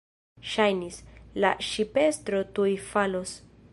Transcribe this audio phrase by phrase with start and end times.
[0.51, 0.97] Ŝajnis,
[1.45, 3.37] la ŝipestro tuj falos.